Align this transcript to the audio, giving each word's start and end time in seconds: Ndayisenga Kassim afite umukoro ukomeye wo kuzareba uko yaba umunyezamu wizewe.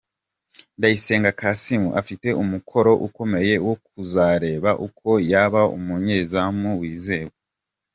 Ndayisenga 0.77 1.29
Kassim 1.39 1.83
afite 2.01 2.27
umukoro 2.43 2.91
ukomeye 3.07 3.55
wo 3.65 3.75
kuzareba 3.85 4.71
uko 4.87 5.09
yaba 5.31 5.61
umunyezamu 5.77 6.69
wizewe. 6.81 7.31